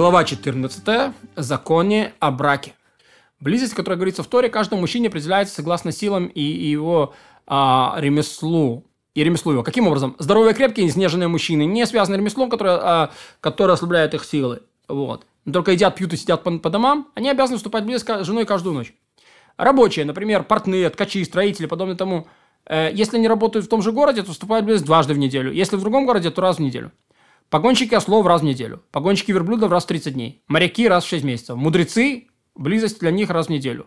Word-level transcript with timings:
Глава 0.00 0.24
14. 0.24 1.12
Законе 1.36 2.14
о 2.20 2.30
браке. 2.30 2.72
Близость, 3.38 3.74
которая 3.74 3.98
говорится 3.98 4.22
в 4.22 4.28
Торе, 4.28 4.48
каждому 4.48 4.80
мужчине 4.80 5.08
определяется 5.08 5.54
согласно 5.54 5.92
силам 5.92 6.28
и, 6.28 6.40
его 6.40 7.12
а, 7.46 7.96
ремеслу. 7.98 8.86
И 9.14 9.22
ремеслу 9.22 9.52
его. 9.52 9.62
Каким 9.62 9.86
образом? 9.88 10.16
Здоровые, 10.18 10.54
крепкие, 10.54 10.86
изнеженные 10.86 11.28
мужчины, 11.28 11.66
не 11.66 11.84
связаны 11.84 12.16
ремеслом, 12.16 12.48
которое, 12.48 12.78
а, 12.80 13.10
которое 13.42 13.74
ослабляет 13.74 14.14
их 14.14 14.24
силы. 14.24 14.62
Вот. 14.88 15.26
Только 15.44 15.72
едят, 15.72 15.96
пьют 15.96 16.14
и 16.14 16.16
сидят 16.16 16.44
по, 16.44 16.58
по 16.58 16.70
домам, 16.70 17.08
они 17.14 17.28
обязаны 17.28 17.58
вступать 17.58 17.84
близость 17.84 18.08
с 18.08 18.24
женой 18.24 18.46
каждую 18.46 18.74
ночь. 18.74 18.94
Рабочие, 19.58 20.06
например, 20.06 20.44
портные, 20.44 20.88
ткачи, 20.88 21.22
строители, 21.26 21.66
подобное 21.66 21.96
тому, 21.96 22.26
э, 22.64 22.88
если 22.94 23.18
они 23.18 23.28
работают 23.28 23.66
в 23.66 23.68
том 23.68 23.82
же 23.82 23.92
городе, 23.92 24.22
то 24.22 24.32
вступают 24.32 24.64
близость 24.64 24.86
дважды 24.86 25.12
в 25.12 25.18
неделю. 25.18 25.52
Если 25.52 25.76
в 25.76 25.80
другом 25.80 26.06
городе, 26.06 26.30
то 26.30 26.40
раз 26.40 26.56
в 26.56 26.60
неделю. 26.60 26.90
Погонщики 27.50 27.94
ослов 27.94 28.26
раз 28.26 28.42
в 28.42 28.44
неделю. 28.44 28.80
Погонщики 28.92 29.32
верблюдов 29.32 29.72
раз 29.72 29.82
в 29.82 29.88
30 29.88 30.14
дней. 30.14 30.40
Моряки 30.46 30.86
раз 30.86 31.04
в 31.04 31.08
6 31.08 31.24
месяцев. 31.24 31.56
Мудрецы– 31.56 32.28
близость 32.54 33.00
для 33.00 33.10
них 33.10 33.28
раз 33.28 33.48
в 33.48 33.50
неделю. 33.50 33.86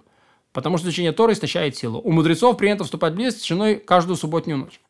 Потому 0.52 0.77
что 0.77 0.88
изучение 0.88 1.13
Торы 1.13 1.31
истощает 1.31 1.77
силу. 1.77 2.02
У 2.02 2.12
мудрецов 2.12 2.58
принято 2.58 2.84
вступать 2.84 3.13
в 3.13 3.16
близость 3.16 3.41
с 3.41 3.48
женой 3.48 3.77
каждую 3.77 4.17
субботнюю 4.17 4.58
ночь. 4.58 4.81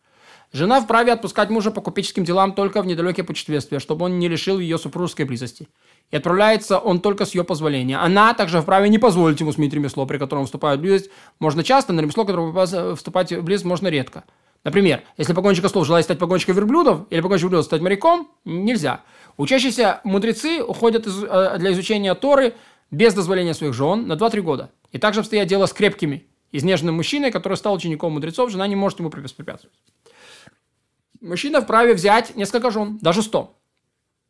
Жена 0.52 0.82
вправе 0.82 1.12
отпускать 1.12 1.52
мужа 1.52 1.70
по 1.70 1.82
купеческим 1.82 2.23
делам 2.23 2.54
только 2.54 2.82
в 2.82 2.88
недалекие 2.88 3.23
путешествия, 3.23 3.77
чтобы 3.77 4.05
он 4.05 4.18
не 4.18 4.27
лишил 4.27 4.58
ее 4.58 4.80
супружеской 4.80 5.26
близости. 5.26 5.68
И 6.10 6.16
отправляется 6.16 6.80
он 6.80 6.99
только 6.99 7.26
с 7.26 7.35
ее 7.35 7.44
позволения. 7.44 7.98
Она 7.98 8.34
также 8.34 8.60
вправе 8.60 8.90
не 8.90 8.98
позволить 8.98 9.40
ему 9.40 9.52
сменить 9.52 9.74
ремесло, 9.74 10.08
при 10.08 10.18
котором 10.18 10.46
вступает 10.46 10.80
в 10.80 10.82
близость. 10.82 11.12
Можно 11.40 11.63
часто, 11.63 11.94
на 11.94 12.02
ремесло, 12.02 12.26
которое 12.26 12.96
вступать 12.96 13.32
в 13.32 13.44
близость 13.44 13.66
можно 13.66 13.88
редко. 13.88 14.24
Например, 14.63 15.03
если 15.17 15.34
погонщик 15.34 15.66
ослов 15.66 15.85
желает 15.85 16.05
стать 16.05 16.20
погонщиком 16.20 16.55
верблюдов, 16.55 17.05
или 17.09 17.20
погонщик 17.20 17.44
верблюдов 17.44 17.66
стать 17.66 17.81
моряком, 17.81 18.31
нельзя. 18.45 19.02
Учащиеся 19.38 19.99
мудрецы 20.04 20.63
уходят 20.63 21.05
из, 21.05 21.23
э, 21.23 21.58
для 21.58 21.74
изучения 21.74 22.13
Торы 22.15 22.54
без 22.90 23.13
дозволения 23.13 23.54
своих 23.54 23.73
жен 23.73 24.07
на 24.07 24.15
2-3 24.15 24.41
года. 24.41 24.71
И 24.91 24.99
также 24.99 25.20
обстоят 25.20 25.48
дело 25.48 25.65
с 25.65 25.73
крепкими, 25.73 26.27
изнеженным 26.51 26.96
мужчиной, 26.96 27.32
который 27.32 27.57
стал 27.57 27.73
учеником 27.73 28.13
мудрецов, 28.13 28.51
жена 28.51 28.68
не 28.68 28.76
может 28.76 28.99
ему 28.99 29.10
препятствовать. 29.10 29.76
Мужчина 31.20 31.62
вправе 31.62 31.93
взять 31.93 32.35
несколько 32.35 32.70
жен, 32.70 32.99
даже 33.01 33.21
100. 33.21 33.57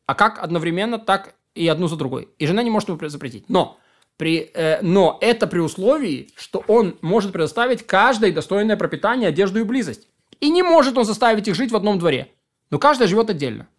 А 0.06 0.16
как 0.16 0.42
одновременно, 0.42 0.98
так 0.98 1.36
и 1.54 1.68
одну 1.68 1.88
за 1.88 1.96
другой. 1.96 2.30
И 2.40 2.48
жена 2.48 2.64
не 2.64 2.70
может 2.70 2.90
ему 2.90 3.10
запретить. 3.10 3.50
Но, 3.50 3.78
при, 4.18 4.52
э, 4.54 4.82
но 4.82 5.18
это 5.22 5.48
при 5.48 5.60
условии, 5.60 6.30
что 6.36 6.64
он 6.68 6.98
может 7.02 7.34
предоставить 7.34 7.86
каждой 7.86 8.32
достойное 8.32 8.78
пропитание, 8.78 9.30
одежду 9.30 9.60
и 9.60 9.64
близость. 9.64 10.08
И 10.44 10.50
не 10.50 10.62
может 10.62 10.98
он 10.98 11.06
заставить 11.06 11.48
их 11.48 11.56
жить 11.56 11.72
в 11.72 11.76
одном 11.78 12.00
дворе. 12.00 12.28
Но 12.70 12.78
каждая 12.78 13.08
живет 13.08 13.30
отдельно. 13.30 13.70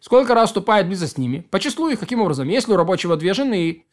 Сколько 0.00 0.34
раз 0.34 0.50
вступает 0.50 0.86
близость 0.86 1.14
с 1.14 1.16
ними? 1.16 1.46
По 1.50 1.58
числу 1.58 1.88
их, 1.88 1.98
каким 1.98 2.20
образом? 2.20 2.46
Если 2.46 2.70
у 2.74 2.76
рабочего 2.76 3.16
две 3.16 3.32
жены, 3.32 3.86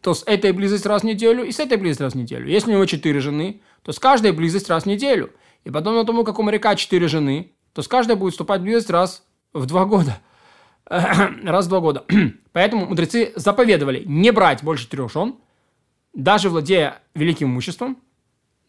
то 0.00 0.14
с 0.14 0.22
этой 0.22 0.52
близость 0.52 0.86
раз 0.86 1.02
в 1.02 1.04
неделю 1.04 1.44
и 1.44 1.52
с 1.52 1.60
этой 1.60 1.76
близость 1.76 2.00
раз 2.00 2.14
в 2.14 2.16
неделю. 2.16 2.48
Если 2.48 2.70
у 2.70 2.72
него 2.72 2.86
четыре 2.86 3.20
жены, 3.20 3.60
то 3.82 3.92
с 3.92 3.98
каждой 3.98 4.32
близость 4.32 4.70
раз 4.70 4.84
в 4.84 4.86
неделю. 4.86 5.34
И 5.64 5.70
подобно 5.70 6.06
тому, 6.06 6.24
как 6.24 6.38
у 6.38 6.42
моряка 6.42 6.76
четыре 6.76 7.08
жены, 7.08 7.52
то 7.74 7.82
с 7.82 7.88
каждой 7.88 8.16
будет 8.16 8.32
вступать 8.32 8.62
близость 8.62 8.88
раз 8.88 9.22
в 9.52 9.66
два 9.66 9.84
года. 9.84 10.16
раз 10.86 11.66
в 11.66 11.68
два 11.68 11.80
года. 11.80 12.06
Поэтому 12.52 12.86
мудрецы 12.86 13.34
заповедовали 13.36 14.02
не 14.06 14.30
брать 14.30 14.62
больше 14.62 14.88
трех 14.88 15.12
жен, 15.12 15.34
даже 16.14 16.48
владея 16.48 17.02
великим 17.14 17.48
имуществом, 17.48 17.98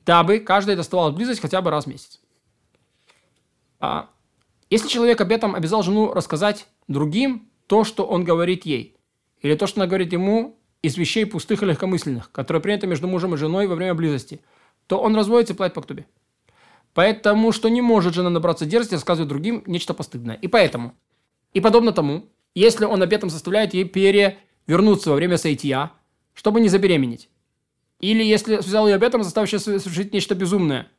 дабы 0.06 0.40
каждая 0.40 0.76
доставалась 0.76 1.16
близость 1.16 1.40
хотя 1.40 1.62
бы 1.62 1.72
раз 1.72 1.86
в 1.86 1.88
месяц. 1.88 2.20
А, 3.80 4.10
если 4.70 4.88
человек 4.88 5.22
об 5.22 5.32
этом 5.32 5.56
обязал 5.56 5.84
жену 5.84 6.14
рассказать 6.14 6.68
другим 6.88 7.50
то, 7.68 7.84
что 7.84 8.06
он 8.06 8.24
говорит 8.24 8.66
ей, 8.66 8.98
или 9.42 9.56
то, 9.56 9.68
что 9.68 9.82
она 9.82 9.88
говорит 9.88 10.14
ему 10.14 10.60
из 10.82 10.98
вещей 10.98 11.26
пустых 11.26 11.64
и 11.64 11.66
легкомысленных, 11.66 12.32
которые 12.32 12.62
приняты 12.62 12.88
между 12.88 13.08
мужем 13.08 13.34
и 13.34 13.38
женой 13.38 13.68
во 13.68 13.76
время 13.76 13.94
близости, 13.94 14.42
то 14.88 15.00
он 15.00 15.16
разводится 15.16 15.54
и 15.54 15.58
платит 15.58 15.76
по 15.76 15.82
ктубе. 15.82 16.06
Поэтому, 16.94 17.52
что 17.52 17.70
не 17.70 17.82
может 17.82 18.16
жена 18.16 18.30
набраться 18.30 18.66
дерзости 18.66 18.96
рассказывать 18.96 19.30
другим 19.30 19.64
нечто 19.68 19.94
постыдное. 19.94 20.36
И 20.36 20.48
поэтому, 20.48 20.96
и 21.54 21.62
подобно 21.62 21.92
тому, 21.92 22.26
если 22.56 22.86
он 22.86 23.04
об 23.04 23.14
этом 23.14 23.30
заставляет 23.30 23.74
ей 23.74 23.84
перевернуться 23.86 25.12
во 25.12 25.16
время 25.16 25.38
сайтия, 25.38 25.92
чтобы 26.34 26.60
не 26.60 26.70
забеременеть. 26.70 27.30
Или 28.00 28.24
если 28.24 28.58
взял 28.58 28.88
ее 28.88 28.96
об 28.96 29.04
этом, 29.04 29.24
заставив 29.24 29.50
совершить 29.50 30.14
нечто 30.14 30.36
безумное. 30.36 30.90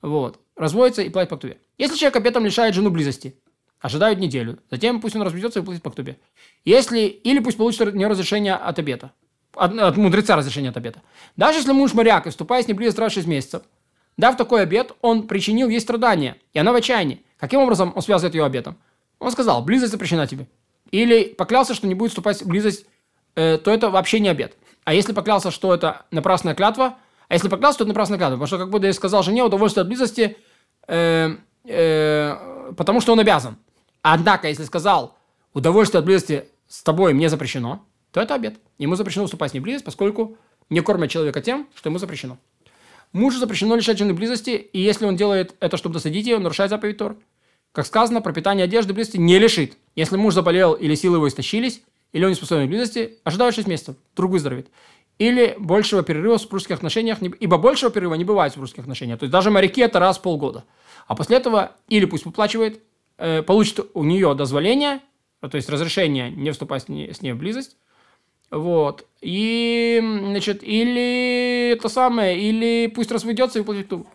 Вот 0.00 0.40
разводится 0.58 1.02
и 1.02 1.08
платит 1.08 1.30
по 1.30 1.36
ктубе. 1.36 1.58
Если 1.78 1.96
человек 1.96 2.16
обетом 2.16 2.44
лишает 2.44 2.74
жену 2.74 2.90
близости, 2.90 3.34
ожидают 3.80 4.18
неделю, 4.18 4.58
затем 4.70 5.00
пусть 5.00 5.16
он 5.16 5.22
разведется 5.22 5.60
и 5.60 5.62
платит 5.62 5.82
по 5.82 5.90
ктубе. 5.90 6.18
Если, 6.64 7.06
или 7.06 7.38
пусть 7.38 7.56
получит 7.56 7.94
не 7.94 8.06
разрешение 8.06 8.54
от 8.54 8.78
обета, 8.78 9.12
от, 9.54 9.78
от 9.78 9.96
мудреца 9.96 10.36
разрешение 10.36 10.70
от 10.70 10.76
обета. 10.76 11.00
Даже 11.36 11.58
если 11.58 11.72
муж 11.72 11.94
моряк 11.94 12.26
и 12.26 12.30
вступая 12.30 12.62
с 12.62 12.68
ней 12.68 12.74
близость 12.74 12.98
раз 12.98 13.12
в 13.12 13.14
6 13.14 13.26
месяцев, 13.28 13.62
дав 14.16 14.36
такой 14.36 14.62
обет, 14.62 14.92
он 15.00 15.28
причинил 15.28 15.68
ей 15.68 15.80
страдания, 15.80 16.36
и 16.52 16.58
она 16.58 16.72
в 16.72 16.74
отчаянии. 16.74 17.24
Каким 17.38 17.60
образом 17.60 17.92
он 17.94 18.02
связывает 18.02 18.34
ее 18.34 18.44
обетом? 18.44 18.76
Он 19.20 19.30
сказал, 19.30 19.62
близость 19.62 19.92
запрещена 19.92 20.26
тебе. 20.26 20.48
Или 20.90 21.24
поклялся, 21.24 21.74
что 21.74 21.86
не 21.86 21.94
будет 21.94 22.10
вступать 22.10 22.42
в 22.42 22.48
близость, 22.48 22.86
э, 23.36 23.58
то 23.58 23.70
это 23.70 23.90
вообще 23.90 24.20
не 24.20 24.28
обет. 24.28 24.56
А 24.84 24.94
если 24.94 25.12
поклялся, 25.12 25.50
что 25.50 25.72
это 25.72 26.06
напрасная 26.10 26.54
клятва, 26.54 26.96
а 27.28 27.34
если 27.34 27.48
поклялся, 27.48 27.78
то 27.78 27.84
это 27.84 27.88
напрасная 27.88 28.18
клятва. 28.18 28.36
Потому 28.36 28.46
что 28.46 28.58
как 28.58 28.70
будто 28.70 28.86
я 28.86 28.92
сказал 28.92 29.22
жене, 29.22 29.44
удовольствие 29.44 29.82
от 29.82 29.88
близости– 29.88 30.36
э, 30.88 31.36
э, 31.64 32.72
потому 32.76 33.00
что 33.00 33.12
он 33.12 33.20
обязан. 33.20 33.56
Однако, 34.02 34.48
если 34.48 34.64
сказал, 34.64 35.16
удовольствие 35.52 36.00
от 36.00 36.04
близости 36.04 36.44
с 36.66 36.82
тобой 36.82 37.14
мне 37.14 37.28
запрещено, 37.28 37.84
то 38.10 38.20
это 38.20 38.34
обед. 38.34 38.56
Ему 38.78 38.94
запрещено 38.94 39.24
уступать 39.24 39.50
с 39.50 39.54
ней 39.54 39.60
близость, 39.60 39.84
поскольку 39.84 40.36
не 40.70 40.80
кормят 40.80 41.10
человека 41.10 41.40
тем, 41.40 41.68
что 41.74 41.88
ему 41.88 41.98
запрещено. 41.98 42.38
Мужу 43.12 43.38
запрещено 43.38 43.74
лишать 43.74 43.98
жены 43.98 44.12
близости, 44.12 44.50
и 44.50 44.80
если 44.80 45.06
он 45.06 45.16
делает 45.16 45.54
это, 45.60 45.76
чтобы 45.76 45.94
досадить 45.94 46.26
ее, 46.26 46.36
он 46.36 46.42
нарушает 46.42 46.70
заповедь 46.70 46.98
Тор. 46.98 47.16
Как 47.72 47.86
сказано, 47.86 48.20
пропитание 48.20 48.64
одежды 48.64 48.92
близости 48.92 49.16
не 49.16 49.38
лишит. 49.38 49.76
Если 49.94 50.16
муж 50.16 50.34
заболел 50.34 50.74
или 50.74 50.94
силы 50.94 51.16
его 51.16 51.28
истощились, 51.28 51.82
или 52.12 52.24
он 52.24 52.30
не 52.30 52.34
способен 52.34 52.66
к 52.66 52.70
близости, 52.70 53.18
ожидают 53.24 53.54
6 53.54 53.68
месяцев, 53.68 53.96
друг 54.16 54.32
выздоровеет. 54.32 54.68
Или 55.18 55.56
большего 55.58 56.02
перерыва 56.02 56.38
в 56.38 56.40
супружеских 56.40 56.76
отношениях, 56.76 57.18
ибо 57.20 57.58
большего 57.58 57.90
перерыва 57.90 58.14
не 58.14 58.24
бывает 58.24 58.52
в 58.52 58.54
супружеских 58.54 58.84
отношениях. 58.84 59.18
То 59.18 59.24
есть 59.24 59.32
даже 59.32 59.50
моряки 59.50 59.80
это 59.80 59.98
раз 59.98 60.18
в 60.18 60.22
полгода. 60.22 60.64
А 61.06 61.16
после 61.16 61.36
этого 61.36 61.72
или 61.88 62.04
пусть 62.04 62.24
выплачивает, 62.24 62.80
э, 63.16 63.42
получит 63.42 63.80
у 63.94 64.04
нее 64.04 64.34
дозволение, 64.34 65.00
то 65.40 65.56
есть 65.56 65.68
разрешение 65.68 66.30
не 66.30 66.52
вступать 66.52 66.84
с 66.84 66.88
ней, 66.88 67.12
с 67.12 67.20
ней 67.20 67.32
в 67.32 67.38
близость, 67.38 67.76
вот. 68.50 69.06
И, 69.20 70.00
значит, 70.02 70.62
или 70.62 71.78
то 71.80 71.88
самое, 71.88 72.40
или 72.40 72.86
пусть 72.86 73.10
разведется 73.10 73.58
и 73.58 73.62
платит 73.62 73.88
ту. 73.88 74.06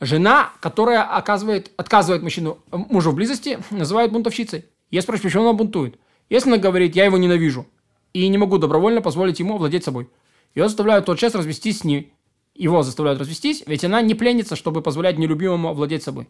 Жена, 0.00 0.52
которая 0.60 1.02
оказывает, 1.02 1.72
отказывает 1.76 2.22
мужчину, 2.22 2.58
мужу 2.70 3.10
в 3.10 3.14
близости, 3.14 3.58
называют 3.70 4.12
бунтовщицей. 4.12 4.66
Я 4.90 5.02
спрашиваю, 5.02 5.30
почему 5.30 5.44
она 5.44 5.52
бунтует? 5.52 5.98
Если 6.28 6.48
она 6.48 6.58
говорит, 6.58 6.96
я 6.96 7.04
его 7.04 7.18
ненавижу, 7.18 7.66
и 8.12 8.26
не 8.28 8.38
могу 8.38 8.58
добровольно 8.58 9.00
позволить 9.00 9.40
ему 9.40 9.54
овладеть 9.54 9.84
собой. 9.84 10.08
Ее 10.54 10.68
заставляют 10.68 11.06
тот 11.06 11.18
час 11.18 11.34
развестись 11.34 11.78
с 11.78 11.84
ней, 11.84 12.12
его 12.54 12.82
заставляют 12.82 13.20
развестись, 13.20 13.62
ведь 13.66 13.84
она 13.84 14.02
не 14.02 14.14
пленится, 14.14 14.56
чтобы 14.56 14.82
позволять 14.82 15.18
нелюбимому 15.18 15.68
овладеть 15.68 16.02
собой. 16.02 16.28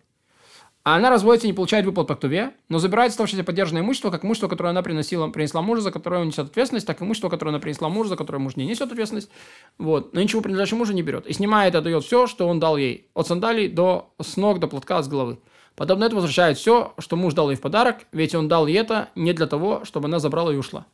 А 0.85 0.97
она 0.97 1.11
разводится 1.11 1.47
и 1.47 1.51
не 1.51 1.55
получает 1.55 1.87
выплат 1.87 2.09
по 2.09 2.17
ктуве, 2.17 2.55
но 2.69 2.79
забирает 2.79 3.11
оставшееся 3.13 3.45
поддержанное 3.45 3.83
имущество, 3.83 4.11
как 4.11 4.25
имущество, 4.25 4.49
которое 4.49 4.71
она 4.71 4.83
приносила, 4.83 5.29
принесла 5.29 5.63
мужу, 5.63 5.81
за 5.81 5.93
которое 5.93 6.21
он 6.21 6.27
несет 6.27 6.47
ответственность, 6.47 6.89
так 6.89 7.01
и 7.01 7.05
имущество, 7.05 7.29
которое 7.29 7.51
она 7.51 7.61
принесла 7.61 7.89
мужу, 7.89 8.09
за 8.09 8.17
которое 8.17 8.39
муж 8.39 8.57
не 8.57 8.67
несет 8.67 8.91
ответственность. 8.91 9.31
Вот. 9.79 10.13
Но 10.13 10.21
ничего 10.21 10.43
принадлежащего 10.43 10.79
мужу 10.79 10.93
не 10.93 11.03
берет. 11.03 11.29
И 11.29 11.33
снимает 11.35 11.75
и 11.75 11.79
отдает 11.79 12.03
все, 12.03 12.27
что 12.27 12.49
он 12.49 12.59
дал 12.59 12.77
ей. 12.77 13.07
От 13.15 13.29
сандалий 13.29 13.69
до 13.69 14.11
с 14.21 14.37
ног, 14.37 14.59
до 14.59 14.67
платка, 14.67 15.01
с 15.03 15.09
головы. 15.09 15.39
Подобно 15.77 16.05
этому 16.05 16.21
возвращает 16.21 16.59
все, 16.59 16.95
что 16.99 17.15
муж 17.15 17.33
дал 17.35 17.51
ей 17.51 17.57
в 17.57 17.61
подарок, 17.61 17.99
ведь 18.11 18.35
он 18.35 18.49
дал 18.49 18.67
ей 18.67 18.79
это 18.79 19.11
не 19.15 19.33
для 19.33 19.47
того, 19.47 19.85
чтобы 19.85 20.09
она 20.09 20.19
забрала 20.19 20.53
и 20.53 20.57
ушла. 20.57 20.87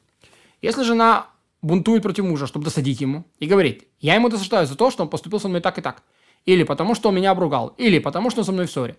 Если 0.60 0.82
жена 0.82 1.28
бунтует 1.62 2.02
против 2.02 2.24
мужа, 2.24 2.46
чтобы 2.46 2.64
досадить 2.64 3.00
ему, 3.00 3.24
и 3.38 3.46
говорит, 3.46 3.88
я 4.00 4.14
ему 4.14 4.28
досаждаю 4.28 4.66
за 4.66 4.76
то, 4.76 4.90
что 4.90 5.02
он 5.02 5.08
поступил 5.08 5.40
со 5.40 5.48
мной 5.48 5.60
так 5.60 5.78
и 5.78 5.82
так, 5.82 6.02
или 6.44 6.62
потому 6.62 6.94
что 6.94 7.08
он 7.08 7.16
меня 7.16 7.32
обругал, 7.32 7.74
или 7.78 7.98
потому 7.98 8.30
что 8.30 8.40
он 8.40 8.44
со 8.44 8.52
мной 8.52 8.66
в 8.66 8.70
ссоре, 8.70 8.96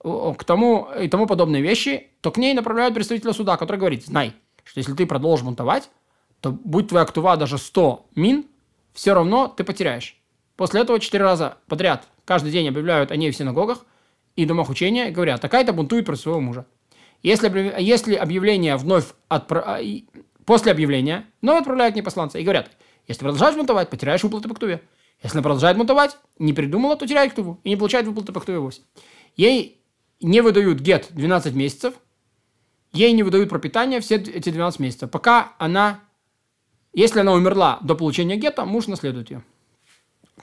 к 0.00 0.44
тому 0.44 0.88
и 1.00 1.08
тому 1.08 1.26
подобные 1.26 1.62
вещи, 1.62 2.08
то 2.20 2.30
к 2.30 2.36
ней 2.36 2.54
направляют 2.54 2.94
представителя 2.94 3.32
суда, 3.32 3.56
который 3.56 3.78
говорит, 3.78 4.04
знай, 4.04 4.34
что 4.64 4.78
если 4.78 4.94
ты 4.94 5.06
продолжишь 5.06 5.44
бунтовать, 5.44 5.90
то 6.40 6.52
будь 6.52 6.88
твоя 6.88 7.04
актува 7.04 7.36
даже 7.36 7.58
100 7.58 8.06
мин, 8.14 8.46
все 8.92 9.14
равно 9.14 9.48
ты 9.48 9.64
потеряешь. 9.64 10.16
После 10.56 10.80
этого 10.80 11.00
четыре 11.00 11.24
раза 11.24 11.58
подряд 11.66 12.06
каждый 12.24 12.52
день 12.52 12.68
объявляют 12.68 13.10
о 13.10 13.16
ней 13.16 13.30
в 13.30 13.36
синагогах 13.36 13.84
и 14.36 14.44
домах 14.44 14.68
учения, 14.68 15.10
говорят, 15.10 15.40
такая-то 15.40 15.72
бунтует 15.72 16.06
против 16.06 16.22
своего 16.22 16.40
мужа. 16.40 16.66
Если, 17.22 17.74
если 17.80 18.14
объявление 18.14 18.76
вновь 18.76 19.06
отпра... 19.28 19.80
После 20.48 20.72
объявления 20.72 21.26
вновь 21.42 21.58
отправляют 21.58 21.92
к 21.92 21.96
ней 21.96 22.02
посланца 22.02 22.38
и 22.38 22.42
говорят, 22.42 22.70
если 23.06 23.20
продолжаешь 23.20 23.54
бунтовать, 23.54 23.90
потеряешь 23.90 24.22
выплаты 24.22 24.48
по 24.48 24.54
ктуве. 24.54 24.80
Если 25.22 25.42
продолжает 25.42 25.76
бунтовать, 25.76 26.16
не 26.38 26.54
придумала, 26.54 26.96
то 26.96 27.06
теряет 27.06 27.32
ктуву 27.32 27.60
и 27.64 27.68
не 27.68 27.76
получает 27.76 28.06
выплаты 28.06 28.32
по 28.32 28.40
ктуве 28.40 28.58
вовсе. 28.58 28.80
Ей 29.36 29.78
не 30.22 30.40
выдают 30.40 30.80
гет 30.80 31.08
12 31.10 31.54
месяцев, 31.54 31.92
ей 32.94 33.12
не 33.12 33.24
выдают 33.24 33.50
пропитание 33.50 34.00
все 34.00 34.14
эти 34.14 34.48
12 34.48 34.80
месяцев, 34.80 35.10
пока 35.10 35.52
она 35.58 36.00
Если 36.94 37.20
она 37.20 37.34
умерла 37.34 37.78
до 37.82 37.94
получения 37.94 38.36
гетто, 38.36 38.64
муж 38.64 38.86
наследует 38.86 39.30
ее. 39.30 39.44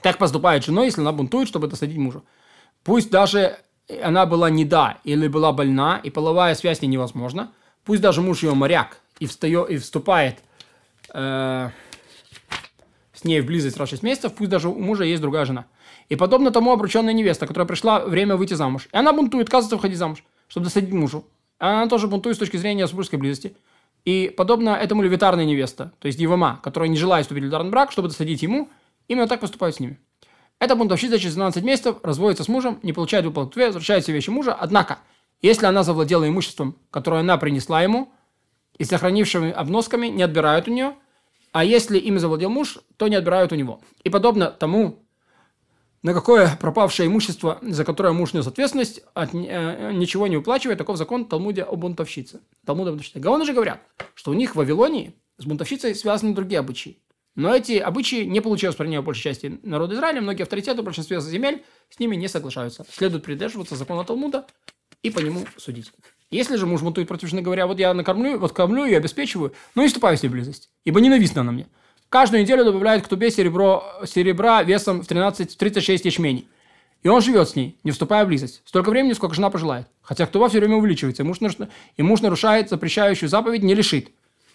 Так 0.02 0.18
поступает 0.18 0.64
жена, 0.64 0.84
если 0.84 1.00
она 1.00 1.10
бунтует, 1.10 1.48
чтобы 1.48 1.66
досадить 1.66 1.98
мужу. 1.98 2.24
Пусть 2.84 3.10
даже 3.10 3.58
она 4.00 4.24
была 4.24 4.50
не 4.50 4.64
да 4.64 5.00
или 5.02 5.26
была 5.26 5.50
больна, 5.52 6.00
и 6.00 6.10
половая 6.10 6.54
связь 6.54 6.78
с 6.78 6.82
ней 6.82 6.86
невозможна, 6.86 7.50
пусть 7.82 8.02
даже 8.02 8.22
муж 8.22 8.44
ее 8.44 8.54
моряк 8.54 9.00
и, 9.18 9.26
встает, 9.26 9.70
и 9.70 9.76
вступает 9.78 10.38
э, 11.12 11.70
с 13.12 13.24
ней 13.24 13.40
в 13.40 13.46
близость 13.46 13.76
раз 13.76 13.88
6 13.90 14.02
месяцев, 14.02 14.34
пусть 14.34 14.50
даже 14.50 14.68
у 14.68 14.78
мужа 14.78 15.04
есть 15.04 15.22
другая 15.22 15.44
жена. 15.44 15.66
И 16.08 16.16
подобно 16.16 16.50
тому 16.50 16.72
обрученная 16.72 17.12
невеста, 17.12 17.46
которая 17.46 17.66
пришла 17.66 18.04
время 18.04 18.36
выйти 18.36 18.54
замуж. 18.54 18.88
И 18.92 18.96
она 18.96 19.12
бунтует, 19.12 19.46
отказывается 19.46 19.76
выходить 19.76 19.98
замуж, 19.98 20.24
чтобы 20.48 20.64
досадить 20.64 20.92
мужу. 20.92 21.24
Она 21.58 21.88
тоже 21.88 22.06
бунтует 22.06 22.36
с 22.36 22.38
точки 22.38 22.56
зрения 22.56 22.86
супружеской 22.86 23.18
близости. 23.18 23.56
И 24.04 24.32
подобно 24.36 24.70
этому 24.70 25.02
левитарная 25.02 25.44
невеста, 25.44 25.92
то 25.98 26.06
есть 26.06 26.20
Евама, 26.20 26.60
которая 26.62 26.88
не 26.88 26.96
желает 26.96 27.24
вступить 27.24 27.42
в 27.42 27.44
левитарный 27.46 27.70
брак, 27.70 27.90
чтобы 27.90 28.08
досадить 28.08 28.40
ему, 28.42 28.68
именно 29.08 29.26
так 29.26 29.40
поступают 29.40 29.74
с 29.74 29.80
ними. 29.80 29.98
Эта 30.60 30.76
бунтовщица 30.76 31.18
через 31.18 31.34
12 31.34 31.64
месяцев 31.64 31.96
разводится 32.02 32.44
с 32.44 32.48
мужем, 32.48 32.78
не 32.82 32.92
получает 32.92 33.24
выплату 33.24 33.58
возвращает 33.58 34.04
все 34.04 34.12
вещи 34.12 34.30
мужа. 34.30 34.54
Однако, 34.54 35.00
если 35.42 35.66
она 35.66 35.82
завладела 35.82 36.28
имуществом, 36.28 36.76
которое 36.90 37.20
она 37.20 37.36
принесла 37.36 37.82
ему, 37.82 38.12
и 38.78 38.84
сохранившими 38.84 39.50
обносками 39.50 40.08
не 40.08 40.22
отбирают 40.22 40.68
у 40.68 40.72
нее, 40.72 40.94
а 41.52 41.64
если 41.64 41.98
ими 41.98 42.18
завладел 42.18 42.50
муж, 42.50 42.78
то 42.96 43.08
не 43.08 43.16
отбирают 43.16 43.52
у 43.52 43.54
него. 43.54 43.80
И 44.04 44.10
подобно 44.10 44.50
тому, 44.50 45.02
на 46.02 46.12
какое 46.12 46.56
пропавшее 46.60 47.08
имущество, 47.08 47.58
за 47.62 47.84
которое 47.84 48.12
муж 48.12 48.32
нес 48.34 48.46
ответственность, 48.46 49.02
от, 49.14 49.34
э, 49.34 49.92
ничего 49.94 50.26
не 50.26 50.36
уплачивает, 50.36 50.78
таков 50.78 50.98
закон 50.98 51.24
Талмуде 51.24 51.62
о 51.62 51.74
бунтовщице. 51.76 52.40
Талмуда 52.64 52.90
бунтовщице. 52.90 53.20
Гаоны 53.20 53.44
же 53.44 53.54
говорят, 53.54 53.80
что 54.14 54.30
у 54.30 54.34
них 54.34 54.52
в 54.52 54.56
Вавилонии 54.56 55.14
с 55.38 55.46
бунтовщицей 55.46 55.94
связаны 55.94 56.34
другие 56.34 56.60
обычаи. 56.60 56.98
Но 57.34 57.54
эти 57.54 57.78
обычаи 57.78 58.24
не 58.24 58.40
получилось 58.40 58.74
воспринимать 58.74 59.04
большей 59.04 59.22
части 59.22 59.58
народа 59.62 59.94
Израиля. 59.94 60.22
Многие 60.22 60.42
авторитеты 60.42 60.80
в 60.80 60.84
большинстве 60.84 61.20
земель 61.20 61.64
с 61.90 61.98
ними 61.98 62.16
не 62.16 62.28
соглашаются. 62.28 62.86
Следует 62.90 63.24
придерживаться 63.24 63.76
закона 63.76 64.04
Талмуда 64.04 64.46
и 65.02 65.10
по 65.10 65.20
нему 65.20 65.44
судить. 65.56 65.92
Если 66.30 66.56
же 66.56 66.66
муж 66.66 66.82
бунтует 66.82 67.08
против 67.08 67.28
жены, 67.28 67.42
говоря, 67.42 67.66
вот 67.66 67.78
я 67.78 67.94
накормлю, 67.94 68.38
вот 68.38 68.52
кормлю 68.52 68.84
и 68.84 68.94
обеспечиваю, 68.94 69.52
но 69.74 69.82
не 69.82 69.88
вступаю 69.88 70.16
с 70.16 70.22
ней 70.22 70.28
близость, 70.28 70.70
ибо 70.84 71.00
ненавистна 71.00 71.42
она 71.42 71.52
мне. 71.52 71.66
Каждую 72.08 72.42
неделю 72.42 72.64
добавляет 72.64 73.04
к 73.04 73.08
тубе 73.08 73.30
серебро, 73.30 73.84
серебра 74.06 74.62
весом 74.62 75.02
в 75.02 75.06
13, 75.06 75.56
36 75.56 76.04
ячменей. 76.04 76.48
И 77.02 77.08
он 77.08 77.20
живет 77.20 77.48
с 77.48 77.56
ней, 77.56 77.78
не 77.84 77.90
вступая 77.90 78.24
в 78.24 78.28
близость. 78.28 78.62
Столько 78.64 78.90
времени, 78.90 79.12
сколько 79.12 79.34
жена 79.34 79.50
пожелает. 79.50 79.86
Хотя 80.02 80.26
кто 80.26 80.48
все 80.48 80.58
время 80.58 80.76
увеличивается, 80.76 81.22
и 81.22 81.26
муж, 81.26 81.38
и 81.96 82.02
муж 82.02 82.20
нарушает 82.20 82.70
запрещающую 82.70 83.28
заповедь, 83.28 83.62
не 83.62 83.74
лишит. 83.74 84.10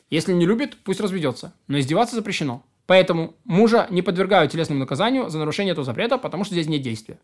Если 0.09 0.33
не 0.33 0.45
любит, 0.45 0.77
пусть 0.83 0.99
разведется. 0.99 1.53
Но 1.67 1.79
издеваться 1.79 2.15
запрещено. 2.15 2.63
Поэтому 2.87 3.35
мужа 3.45 3.87
не 3.89 4.01
подвергают 4.01 4.51
телесному 4.51 4.81
наказанию 4.81 5.29
за 5.29 5.39
нарушение 5.39 5.71
этого 5.71 5.85
запрета, 5.85 6.17
потому 6.17 6.43
что 6.43 6.53
здесь 6.53 6.67
нет 6.67 6.81
действия. 6.81 7.19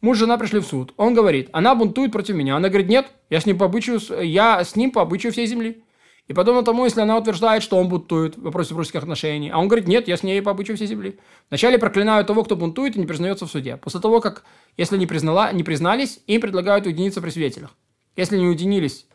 Муж 0.00 0.18
и 0.18 0.20
жена 0.20 0.36
пришли 0.38 0.60
в 0.60 0.66
суд. 0.66 0.92
Он 0.96 1.14
говорит, 1.14 1.48
она 1.52 1.74
бунтует 1.74 2.12
против 2.12 2.34
меня. 2.34 2.56
Она 2.56 2.68
говорит, 2.68 2.88
нет, 2.88 3.06
я 3.30 3.40
с 3.40 3.46
ним 3.46 3.58
по 3.58 3.66
обычаю, 3.66 4.00
я 4.22 4.62
с 4.62 4.76
ним 4.76 4.90
по 4.90 5.02
обычаю 5.02 5.32
всей 5.32 5.46
земли. 5.46 5.82
И 6.28 6.32
подобно 6.32 6.64
тому, 6.64 6.84
если 6.84 7.00
она 7.00 7.16
утверждает, 7.16 7.62
что 7.62 7.76
он 7.76 7.88
бунтует 7.88 8.36
в 8.36 8.42
вопросе 8.42 8.70
супружеских 8.70 9.02
отношений, 9.02 9.48
а 9.48 9.58
он 9.58 9.68
говорит, 9.68 9.86
нет, 9.86 10.08
я 10.08 10.16
с 10.16 10.24
ней 10.24 10.42
по 10.42 10.50
обычаю 10.50 10.76
всей 10.76 10.88
земли. 10.88 11.18
Вначале 11.50 11.78
проклинают 11.78 12.26
того, 12.26 12.42
кто 12.42 12.56
бунтует 12.56 12.96
и 12.96 12.98
не 12.98 13.06
признается 13.06 13.46
в 13.46 13.50
суде. 13.50 13.76
После 13.76 14.00
того, 14.00 14.20
как, 14.20 14.44
если 14.76 14.96
не, 14.98 15.06
признала, 15.06 15.52
не 15.52 15.62
признались, 15.62 16.20
им 16.26 16.40
предлагают 16.40 16.86
уединиться 16.86 17.20
при 17.20 17.30
свидетелях. 17.30 17.74
Если 18.16 18.38
не 18.38 18.46
уединились 18.46 19.06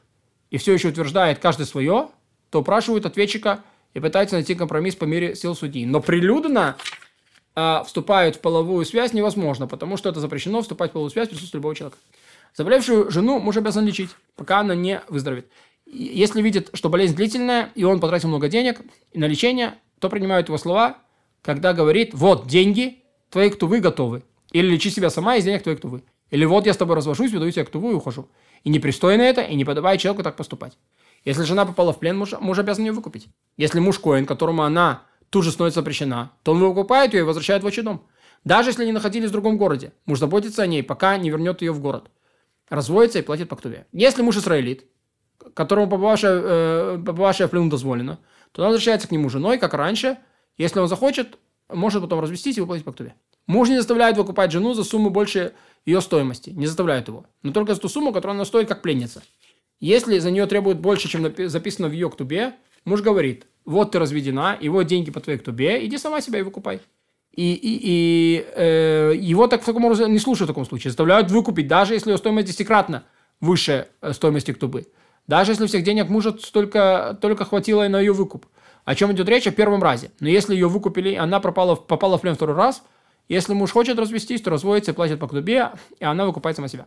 и 0.52 0.58
все 0.58 0.74
еще 0.74 0.90
утверждает 0.90 1.40
каждый 1.40 1.66
свое, 1.66 2.10
то 2.50 2.62
упрашивают 2.62 3.06
ответчика 3.06 3.62
и 3.94 4.00
пытаются 4.00 4.36
найти 4.36 4.56
компромисс 4.56 4.96
по 4.96 5.04
мере 5.04 5.36
сил 5.36 5.54
судьи. 5.54 5.86
Но 5.86 6.00
прилюдно 6.00 6.78
э, 7.56 7.84
вступают 7.86 8.38
в 8.38 8.40
половую 8.40 8.86
связь 8.86 9.14
невозможно, 9.14 9.68
потому 9.68 9.98
что 9.98 10.10
это 10.10 10.20
запрещено 10.20 10.62
вступать 10.62 10.92
в 10.92 10.94
половую 10.94 11.12
связь 11.12 11.28
в 11.28 11.32
присутствии 11.32 11.58
любого 11.58 11.76
человека. 11.76 11.98
Заболевшую 12.56 13.10
жену 13.12 13.40
муж 13.40 13.58
обязан 13.58 13.86
лечить, 13.86 14.10
пока 14.36 14.60
она 14.60 14.76
не 14.76 15.02
выздоровеет. 15.08 15.48
Если 15.86 16.42
видит, 16.42 16.70
что 16.74 16.90
болезнь 16.90 17.16
длительная, 17.16 17.70
и 17.76 17.84
он 17.84 18.00
потратил 18.00 18.30
много 18.30 18.50
денег 18.50 18.82
на 19.14 19.26
лечение, 19.26 19.76
то 20.00 20.10
принимают 20.10 20.48
его 20.48 20.58
слова, 20.58 20.98
когда 21.42 21.74
говорит, 21.74 22.14
вот 22.14 22.48
деньги, 22.48 23.04
твои 23.30 23.50
ктувы 23.50 23.80
готовы. 23.80 24.24
Или 24.52 24.68
лечи 24.68 24.90
себя 24.90 25.10
сама 25.10 25.38
из 25.38 25.46
денег 25.46 25.64
твоих 25.64 25.80
ктувы. 25.80 26.04
Или 26.30 26.46
вот 26.46 26.66
я 26.66 26.74
с 26.74 26.78
тобой 26.78 26.96
развожусь, 26.96 27.32
выдаю 27.32 27.52
тебе 27.52 27.66
ктуву 27.66 27.92
и 27.92 27.94
ухожу. 27.94 28.30
И 28.64 28.70
непристойно 28.70 29.22
это, 29.22 29.42
и 29.42 29.56
не 29.56 29.66
подобает 29.66 30.00
человеку 30.00 30.24
так 30.24 30.36
поступать. 30.36 30.78
Если 31.26 31.44
жена 31.44 31.66
попала 31.66 31.94
в 31.94 32.00
плен, 32.00 32.18
муж, 32.18 32.34
муж 32.40 32.58
обязан 32.58 32.86
ее 32.86 32.92
выкупить. 32.94 33.28
Если 33.58 33.80
муж 33.80 34.00
коин, 34.00 34.26
которому 34.26 34.64
она 34.64 35.04
тут 35.32 35.46
же 35.46 35.52
становится 35.52 35.80
запрещена, 35.80 36.32
то 36.44 36.52
он 36.52 36.60
выкупает 36.60 37.14
ее 37.14 37.22
и 37.22 37.24
возвращает 37.24 37.64
в 37.64 37.66
отчий 37.66 37.82
дом. 37.82 38.06
Даже 38.44 38.70
если 38.70 38.84
они 38.84 38.92
находились 38.92 39.30
в 39.30 39.32
другом 39.32 39.58
городе, 39.58 39.94
муж 40.06 40.20
заботится 40.20 40.62
о 40.62 40.68
ней, 40.68 40.84
пока 40.84 41.18
не 41.18 41.30
вернет 41.30 41.62
ее 41.62 41.72
в 41.72 41.80
город. 41.80 42.12
Разводится 42.70 43.20
и 43.20 43.22
платит 43.22 43.50
по 43.50 43.56
ктуве. 43.56 43.88
Если 43.92 44.22
муж 44.22 44.38
израилит, 44.38 44.86
которому 45.54 45.90
побывавшая, 45.90 46.42
э, 46.44 46.98
в 46.98 47.48
плену 47.48 47.70
дозволено, 47.70 48.20
то 48.52 48.62
она 48.62 48.70
возвращается 48.70 49.08
к 49.08 49.12
нему 49.12 49.30
женой, 49.30 49.58
как 49.58 49.74
раньше. 49.74 50.18
Если 50.58 50.80
он 50.80 50.88
захочет, 50.88 51.38
может 51.70 52.02
потом 52.02 52.20
развестись 52.20 52.58
и 52.58 52.62
выплатить 52.62 52.86
по 52.86 52.92
ктуве. 52.92 53.16
Муж 53.48 53.70
не 53.70 53.78
заставляет 53.78 54.18
выкупать 54.18 54.52
жену 54.52 54.74
за 54.74 54.84
сумму 54.84 55.10
больше 55.10 55.54
ее 55.86 56.02
стоимости. 56.02 56.50
Не 56.50 56.68
заставляет 56.68 57.08
его. 57.08 57.26
Но 57.42 57.52
только 57.52 57.74
за 57.74 57.80
ту 57.80 57.90
сумму, 57.90 58.12
которую 58.12 58.36
она 58.36 58.46
стоит 58.46 58.68
как 58.68 58.82
пленница. 58.82 59.24
Если 59.80 60.20
за 60.20 60.30
нее 60.30 60.46
требуют 60.46 60.80
больше, 60.80 61.08
чем 61.08 61.34
записано 61.50 61.88
в 61.88 61.92
ее 61.92 62.10
ктубе, 62.10 62.54
муж 62.86 63.02
говорит, 63.02 63.48
вот 63.66 63.92
ты 63.92 64.00
разведена, 64.00 64.58
и 64.60 64.70
вот 64.70 64.84
деньги 64.84 65.12
по 65.12 65.20
твоей 65.20 65.40
ктубе, 65.40 65.86
иди 65.86 65.98
сама 65.98 66.22
себя 66.22 66.40
и 66.40 66.42
выкупай. 66.42 66.82
И, 67.32 67.54
и, 67.54 67.80
и 67.84 68.46
э, 68.56 69.14
его 69.16 69.48
так 69.48 69.62
в 69.62 69.66
таком 69.66 69.86
образе 69.86 70.08
не 70.08 70.20
слушают 70.20 70.50
в 70.50 70.54
таком 70.54 70.66
случае. 70.66 70.92
Заставляют 70.92 71.32
выкупить, 71.32 71.68
даже 71.68 71.94
если 71.94 72.12
ее 72.12 72.18
стоимость 72.18 72.48
десятикратно 72.48 73.06
выше 73.40 73.88
э, 74.02 74.14
стоимости 74.14 74.52
ктубы. 74.52 74.88
Даже 75.28 75.54
если 75.54 75.66
всех 75.68 75.84
денег 75.84 76.10
мужа 76.10 76.36
столько, 76.42 77.18
только 77.22 77.46
хватило 77.46 77.88
на 77.88 78.00
ее 78.00 78.12
выкуп. 78.12 78.48
О 78.84 78.96
чем 78.96 79.12
идет 79.14 79.30
речь? 79.30 79.48
О 79.48 79.52
первом 79.52 79.82
разе. 79.82 80.12
Но 80.20 80.28
если 80.28 80.54
ее 80.54 80.68
выкупили, 80.68 81.16
она 81.16 81.40
пропала, 81.40 81.76
попала 81.76 82.18
в 82.18 82.22
плен 82.22 82.36
второй 82.36 82.56
раз, 82.56 82.84
если 83.30 83.54
муж 83.54 83.72
хочет 83.72 83.98
развестись, 83.98 84.42
то 84.42 84.50
разводится 84.50 84.92
и 84.92 84.94
платит 84.94 85.20
по 85.20 85.28
ктубе, 85.28 85.72
и 86.00 86.04
она 86.04 86.26
выкупает 86.26 86.58
сама 86.58 86.68
себя. 86.68 86.86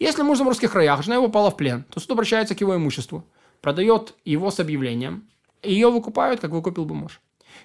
Если 0.00 0.22
муж 0.22 0.36
в 0.36 0.38
заморских 0.38 0.72
краях, 0.72 1.04
жена 1.04 1.16
его 1.16 1.28
попала 1.28 1.50
в 1.50 1.56
плен, 1.56 1.84
то 1.88 2.00
суд 2.00 2.10
обращается 2.10 2.56
к 2.56 2.60
его 2.60 2.74
имуществу, 2.74 3.24
продает 3.60 4.14
его 4.24 4.50
с 4.50 4.58
объявлением, 4.58 5.28
и 5.28 5.33
ее 5.64 5.90
выкупают, 5.90 6.40
как 6.40 6.50
выкупил 6.50 6.84
бы 6.84 6.94
муж. 6.94 7.20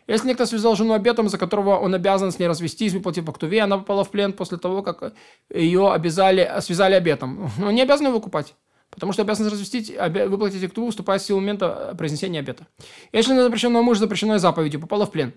Если 0.08 0.28
некто 0.28 0.46
связал 0.46 0.76
жену 0.76 0.94
обетом, 0.94 1.30
за 1.30 1.38
которого 1.38 1.78
он 1.78 1.94
обязан 1.94 2.32
с 2.32 2.40
ней 2.40 2.48
развестись, 2.48 2.94
выплатив 2.94 3.26
по 3.26 3.32
ктуве, 3.32 3.62
она 3.62 3.78
попала 3.78 4.04
в 4.04 4.10
плен 4.10 4.34
после 4.34 4.58
того, 4.58 4.82
как 4.82 5.14
ее 5.54 5.92
обязали, 5.92 6.50
связали 6.62 6.96
обетом. 6.96 7.52
Он 7.64 7.74
не 7.74 7.82
обязан 7.82 8.08
ее 8.08 8.12
выкупать. 8.12 8.56
Потому 8.90 9.14
что 9.14 9.22
обязан 9.22 9.46
развестить, 9.46 9.96
выплатить 9.96 10.64
акту, 10.64 10.84
уступая 10.86 11.20
в 11.20 11.22
силу 11.22 11.40
момента 11.40 11.94
произнесения 11.96 12.40
обета. 12.40 12.66
Если 13.12 13.34
на 13.34 13.44
запрещенного 13.44 13.84
мужа 13.84 14.00
запрещенной 14.00 14.40
заповедью 14.40 14.82
попала 14.82 15.06
в 15.06 15.12
плен, 15.12 15.34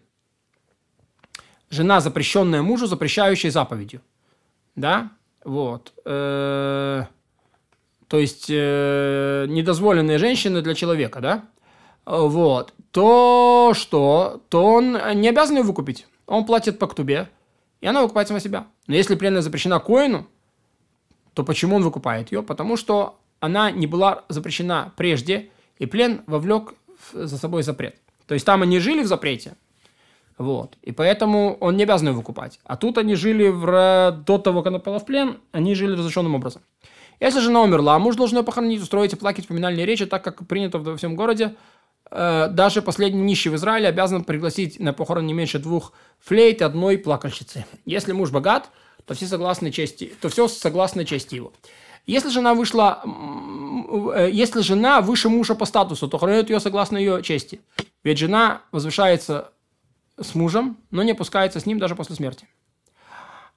жена, 1.69 2.01
запрещенная 2.01 2.63
мужу, 2.63 2.87
запрещающая 2.87 3.51
заповедью, 3.51 4.01
да, 4.75 5.11
вот. 5.45 5.93
Э, 6.07 7.05
то 8.09 8.19
есть 8.19 8.47
э, 8.49 9.47
недозволенные 9.49 10.19
женщины 10.19 10.63
для 10.63 10.75
человека, 10.75 11.21
да? 11.21 11.45
Вот. 12.05 12.75
То 12.91 13.73
что? 13.75 14.43
То 14.49 14.65
он 14.65 14.99
не 15.15 15.29
обязан 15.29 15.57
ее 15.57 15.63
выкупить. 15.63 16.07
Он 16.27 16.45
платит 16.45 16.79
по 16.79 16.87
ктубе, 16.87 17.29
и 17.81 17.87
она 17.87 18.03
выкупает 18.03 18.29
сама 18.29 18.41
себя. 18.41 18.67
Но 18.87 18.95
если 18.95 19.15
пленная 19.15 19.43
запрещена 19.43 19.81
коину, 19.81 20.27
то 21.35 21.45
почему 21.45 21.77
он 21.77 21.83
выкупает 21.83 22.33
ее? 22.33 22.43
Потому 22.43 22.77
что 22.77 23.19
она 23.41 23.71
не 23.71 23.87
была 23.87 24.25
запрещена 24.29 24.93
прежде, 24.97 25.51
и 25.79 25.87
плен 25.87 26.23
вовлек 26.27 26.75
за 27.13 27.39
собой 27.39 27.63
запрет. 27.63 27.97
То 28.27 28.35
есть 28.35 28.47
там 28.47 28.63
они 28.63 28.79
жили 28.79 29.03
в 29.03 29.07
запрете, 29.07 29.57
вот. 30.39 30.77
И 30.83 30.93
поэтому 30.93 31.57
он 31.61 31.77
не 31.77 31.85
обязан 31.85 32.09
ее 32.09 32.15
выкупать. 32.15 32.59
А 32.65 32.77
тут 32.77 32.99
они 32.99 33.15
жили 33.15 33.49
в, 33.49 34.23
до 34.27 34.39
того, 34.39 34.63
как 34.63 34.69
она 34.69 34.79
попала 34.79 34.99
в 34.99 35.07
плен, 35.07 35.39
они 35.53 35.75
жили 35.75 35.93
разрешенным 35.93 36.35
образом. 36.35 36.63
Если 37.21 37.41
жена 37.41 37.63
умерла, 37.63 37.99
муж 37.99 38.17
должен 38.17 38.39
ее 38.39 38.45
похоронить, 38.45 38.83
устроить 38.83 39.13
и 39.13 39.17
плакать 39.17 39.47
поминальные 39.47 39.87
речи, 39.87 40.07
так 40.07 40.25
как 40.25 40.47
принято 40.47 40.79
во 40.79 40.97
всем 40.97 41.15
городе. 41.15 41.55
Э, 42.15 42.49
даже 42.51 42.83
последний 42.83 43.23
нищий 43.23 43.49
в 43.49 43.55
Израиле 43.57 43.89
обязан 43.89 44.25
пригласить 44.25 44.79
на 44.79 44.93
похорон 44.93 45.27
не 45.27 45.33
меньше 45.33 45.59
двух 45.59 45.95
флейт 46.21 46.61
и 46.61 46.65
одной 46.65 46.99
плакальщицы. 46.99 47.65
Если 47.87 48.13
муж 48.13 48.31
богат, 48.31 48.69
то 49.07 49.15
все 49.15 49.27
согласны 49.27 49.73
чести, 49.73 50.13
то 50.21 50.29
все 50.29 50.47
согласно 50.47 51.07
чести 51.07 51.37
его. 51.37 51.55
Если 52.05 52.29
жена 52.29 52.53
вышла, 52.53 53.03
э, 54.15 54.29
если 54.31 54.61
жена 54.61 55.01
выше 55.01 55.31
мужа 55.31 55.55
по 55.55 55.65
статусу, 55.65 56.07
то 56.07 56.19
хоронят 56.19 56.51
ее 56.51 56.61
согласно 56.61 56.99
ее 56.99 57.23
чести. 57.23 57.63
Ведь 58.05 58.19
жена 58.19 58.61
возвышается 58.73 59.51
с 60.21 60.35
мужем, 60.35 60.77
но 60.91 61.03
не 61.03 61.13
опускается 61.13 61.61
с 61.61 61.67
ним 61.67 61.79
даже 61.79 61.97
после 61.97 62.15
смерти. 62.15 62.47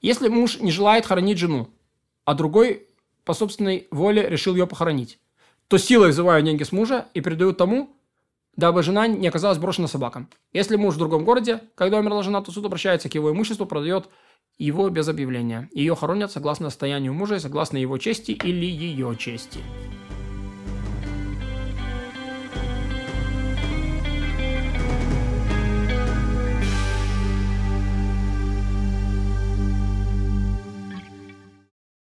Если 0.01 0.29
муж 0.29 0.59
не 0.61 0.71
желает 0.71 1.05
хоронить 1.05 1.39
жену, 1.39 1.67
а 2.23 2.35
другой 2.35 2.87
по 3.25 3.33
собственной 3.33 3.89
воле 3.91 4.29
решил 4.29 4.55
ее 4.55 4.65
похоронить, 4.65 5.19
то 5.67 5.77
силой 5.77 6.11
взывают 6.11 6.45
деньги 6.45 6.63
с 6.63 6.71
мужа 6.71 7.07
и 7.13 7.19
передают 7.19 7.57
тому, 7.57 7.89
дабы 8.57 8.83
жена 8.83 9.07
не 9.07 9.27
оказалась 9.27 9.57
брошена 9.57 9.87
собакам. 9.87 10.29
Если 10.53 10.75
муж 10.75 10.95
в 10.95 10.99
другом 10.99 11.25
городе, 11.25 11.61
когда 11.75 11.97
умерла 11.97 12.23
жена, 12.23 12.41
то 12.41 12.51
суд 12.51 12.65
обращается 12.65 13.09
к 13.09 13.15
его 13.15 13.31
имуществу, 13.31 13.65
продает 13.65 14.09
его 14.57 14.89
без 14.89 15.07
объявления. 15.07 15.69
Ее 15.73 15.95
хоронят 15.95 16.31
согласно 16.31 16.69
состоянию 16.69 17.13
мужа 17.13 17.35
и 17.35 17.39
согласно 17.39 17.77
его 17.77 17.97
чести 17.97 18.31
или 18.31 18.65
ее 18.65 19.15
чести. 19.17 19.59